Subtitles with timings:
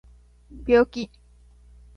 [0.65, 1.11] 病気